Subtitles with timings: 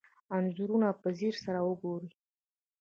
[0.35, 2.09] انځورونه په ځیر سره وګورئ.